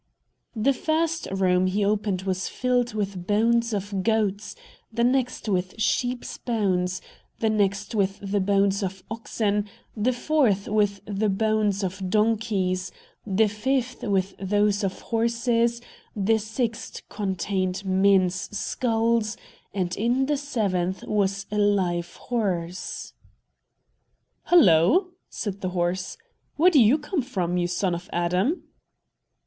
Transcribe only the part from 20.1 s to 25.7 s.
the seventh was a live horse. "Hullo!" said the